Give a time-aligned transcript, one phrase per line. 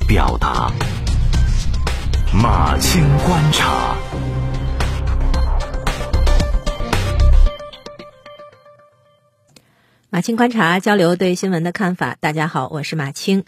[0.00, 0.72] 表达。
[2.32, 3.96] 马青观察，
[10.10, 12.16] 马青观察交流对新闻的看法。
[12.20, 13.44] 大家好，我是马青。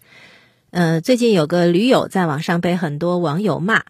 [0.70, 3.84] 呃，最近有个驴友在网上被很多网友骂，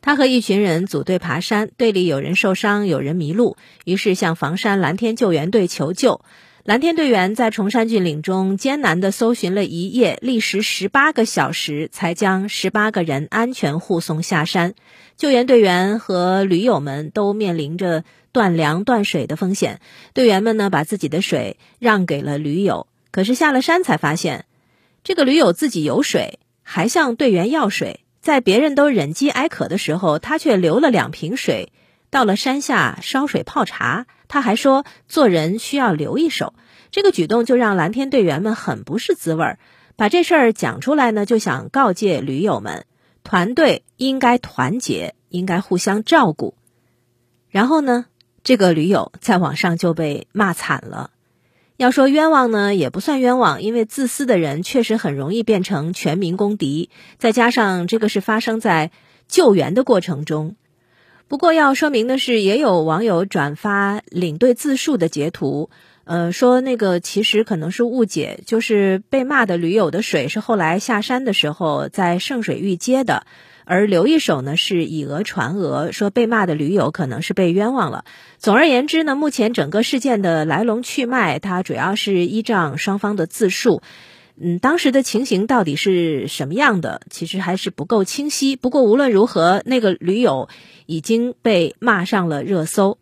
[0.00, 6.20] 他和一群人组队爬山，队里有人受伤，有人迷路，于是向房山蓝天救援队求救。
[6.70, 14.74] 蓝天队员在崇山峻岭中艰难地搜寻了一夜，历时十八个小时，才将十八个人安全护送下山。
[15.16, 19.80] 救援队员和驴友们都面临着断粮断水的风险。
[20.14, 24.44] 队员们呢，把自己的水让给了驴友，可是下了山才发现，
[25.02, 28.04] 这个驴友自己有水，还向队员要水。
[28.20, 31.72] 在别人都忍饥挨渴的时候，他却留了两瓶水。
[32.10, 36.54] 到了山下烧水泡茶，他还说做人需要留一手。
[36.92, 39.58] 这个举动就让蓝天队员们很不是滋味儿。
[39.96, 42.86] 把这事儿讲出来呢，就想告诫驴友们，
[43.24, 46.54] 团队应该团结，应该互相照顾。
[47.50, 48.06] 然后呢，
[48.44, 51.10] 这个驴友在网上就被骂惨了。
[51.76, 56.88] 要说冤枉呢，也不算冤枉，因为自私的人确实很容易变成全民公敌。
[57.18, 58.92] 再加上这个是发生在
[59.26, 60.54] 救援的过程中。
[61.30, 65.70] 不过要说明的是，也有网友转发领队自述的截图，
[66.02, 73.26] 呃，说那个其实可能是误解，就是被骂的驴友的水是后来下山的时候在圣水峪接的，
[73.64, 78.04] 而刘一手呢是以讹传讹，说被骂的驴友可能是被冤枉了。
[78.38, 83.82] 总而言之呢，目前整个事件的来龙去脉，它主要是依仗双方的自述。
[84.42, 87.02] 嗯，当时的情形到底是什么样的？
[87.10, 88.56] 其实还是不够清晰。
[88.56, 90.48] 不过无论如何，那个驴友
[90.86, 92.96] 已经被骂上了热搜。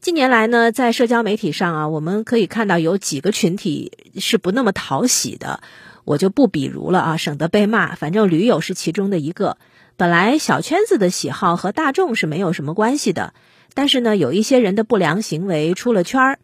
[0.00, 5.60] 近年来呢，在社交媒体上啊，我们可以看到有几个群体是不那么讨喜的，
[6.04, 7.94] 我就不比如了啊，省得被骂。
[7.94, 9.56] 反正驴友是其中的一个。
[9.96, 13.32] 本来小圈子的喜好和大众是没有什么关系的，
[13.72, 16.38] 但是呢，有一些人的不良行为出了圈儿，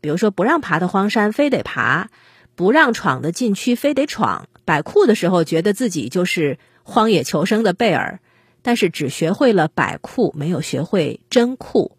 [0.00, 2.10] 比如说不让爬的荒山非得爬。
[2.54, 8.20] 不让闯的禁区非得闯，摆酷的时候觉得自己就是荒野求生的贝尔，
[8.62, 11.96] 但是只学会了摆酷，没有学会真酷。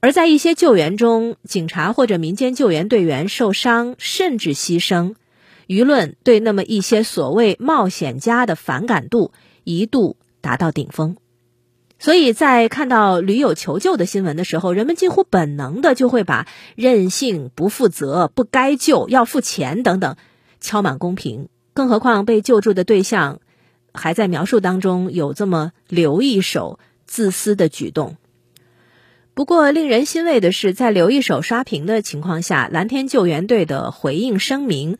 [0.00, 5.14] 而在一些救援中，警察或者民间救援队员受伤甚至牺牲，
[5.66, 9.32] 舆论对那么一些所谓冒险家的反感度
[9.64, 11.16] 一度达到顶峰。
[12.00, 20.16] 所以在看到驴友求救的新闻的时候，人们几乎本能的就会把任性、不负责、不该救、要付钱等等
[20.62, 21.48] 敲满公屏。
[21.74, 23.40] 更何况被救助的对象
[23.92, 28.16] 还在描述当中有这么留一手自私的举动。
[29.34, 34.96] 不过令人欣慰的是，在留一手刷屏的情况下，蓝天救援队的回应声明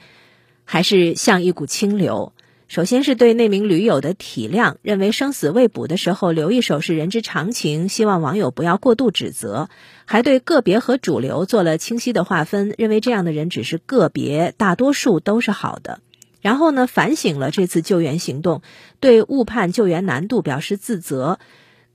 [0.64, 2.34] 还是像一股清流。
[2.70, 9.68] 首先是对那名驴友的体谅，认为生死未卜的时候留一手是人之常情，希望网友不要过度指责。
[10.04, 15.98] 还对个别和主流做了清晰的划分，认为这样的人只是个别，大多数都是好的。
[16.42, 18.62] 然后呢，反省了这次救援行动，
[19.00, 21.40] 对误判救援难度表示自责，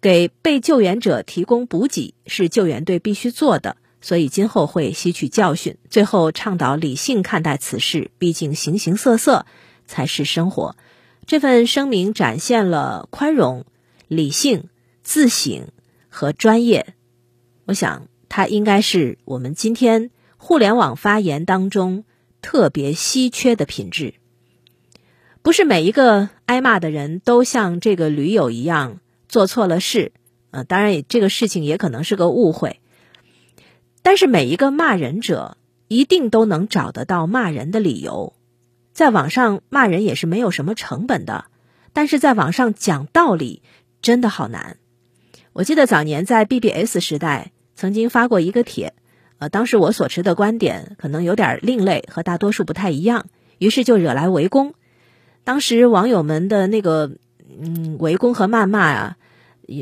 [0.02, 5.78] 给被救援者提供补给是救援队必须做的，所以今后会吸取教训。
[5.90, 9.46] 最后倡导理性看待此事，毕竟形形色色。
[9.86, 10.76] 才是生活。
[11.26, 13.66] 这份声明展现了宽容、
[14.08, 14.70] 理性、
[15.02, 15.70] 自省
[16.10, 16.94] 和专业。
[17.66, 22.04] 我想，它应该是我们今天互联网发言当中
[22.42, 24.14] 特别稀缺的品质。
[25.42, 30.12] 不是每一个挨骂的人都像这个驴友一样做错了事，
[30.52, 32.80] 呃，当然，这个事情也可能是个误会。
[34.02, 35.58] 但是，每一个骂人者
[35.88, 38.34] 一定都能找得到骂人的理由。
[38.96, 41.48] 在网上骂人也是没有什么成本的，
[41.92, 43.62] 但是在网上讲道理
[44.02, 44.78] 真的好难。
[45.52, 48.94] 我记得早年在 BBS 时代曾经发过一个帖，
[49.38, 53.26] 呃，当时我所持的观点可能有点另类，和大多数不太一样，
[53.58, 54.74] 于是就惹来围攻。
[55.44, 57.12] 当时网友们的那个
[57.62, 59.18] 嗯围攻和谩骂啊，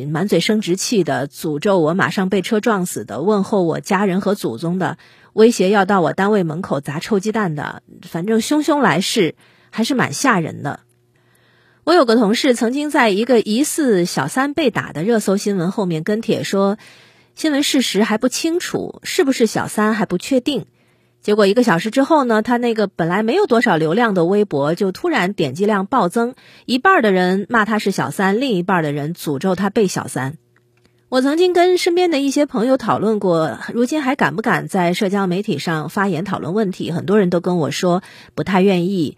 [0.09, 4.98] 满嘴生殖气的，诅咒我马上被车撞死的，问候我家人和祖宗的。
[5.33, 9.35] 威胁要到我单位门口砸臭鸡蛋的，反正汹汹来势，
[9.71, 10.80] 还是蛮吓人的。
[11.83, 16.77] 我有个同事曾经在一个疑似小三被打的热搜新闻后面跟帖说，
[17.35, 20.65] 新闻事实还不清楚，是不是小三还不确定。
[21.21, 26.35] 结果一个小时之后呢，他那个本来没有多少流量的微博就突然点击量暴增，
[26.65, 30.38] 一半的人骂他是小三，另一半的人诅咒他被小三。
[31.13, 36.92] 我曾经跟身边的一些朋友讨论过，如今还敢不敢在社交媒体上发言讨论问题？
[36.92, 38.01] 很多人都跟我说
[38.33, 39.15] 不太愿意。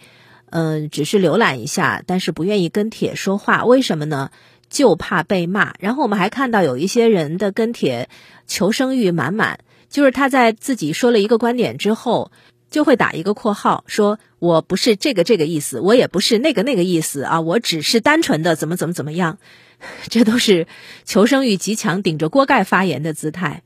[0.50, 4.32] 嗯，只是浏览一下，但是不愿意跟帖说话，为什么呢？
[4.70, 5.74] 就怕被骂。
[5.80, 8.10] 然后我们还看到有一些人的跟帖
[8.46, 12.30] 求生欲满满，就是他在自己说了一个观点之后，
[12.70, 19.38] 就会打一个括号，说我不是这个这个意思，我也不是那个那个意思啊，我只是单纯的怎么怎么怎么样。
[20.10, 20.68] 这都是
[21.04, 23.64] 求生欲极强、顶着锅盖发言的姿态。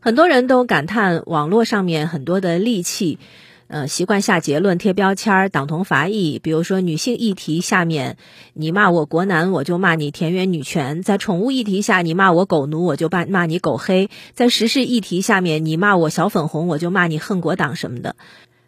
[0.00, 3.18] 很多人都感叹网络上面很多的戾气。
[3.66, 6.38] 呃，习惯下结论、贴标签、党同伐异。
[6.38, 8.18] 比如说，女性议题下面，
[8.52, 18.16] 你骂我国男，我就骂你田园女权；在宠物议题下，你骂我狗奴，我就骂骂你狗黑；在时事议题下面，你骂我小粉红，我就骂你恨国党什么的。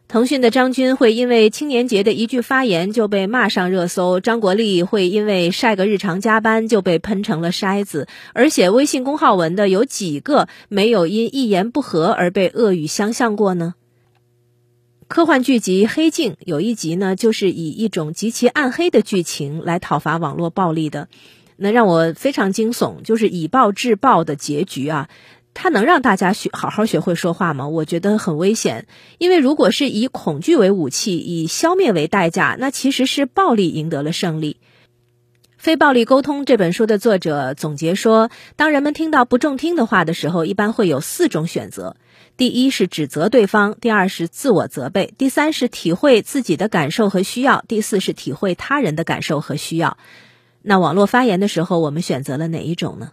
[0.09, 13.75] 腾讯的张军会因为青年节的一句发言就被骂上热搜，张国立会因为晒个日常加班就被喷成了筛子，而写微信公号文的有几个没有因一言不合而被恶语相向过呢？
[15.09, 21.09] 科幻剧集《黑镜》有一集呢，就是以一种极其暗黑的剧情来讨伐网络暴力的，
[21.57, 25.09] 那让我非常惊悚，就是以暴制暴的结局啊！
[25.59, 27.67] 它能让大家学好好学会说话吗？
[27.69, 28.87] 我觉得很危险，
[29.17, 34.59] 因为如果是以恐惧为武器，以消灭为代价，那其实是暴力赢得了胜利。
[35.57, 41.97] 《非暴力沟通》这本书的作者总结说，当人们听到不中听的话的时候，一般会有四种选择。
[42.37, 49.97] 第一是指责对方，第二是自我责备，第三是体会自己的感受和需要，第四是体会他人的感受和需要。
[50.61, 53.13] 那网络发言的时候，我们选择了哪一种呢？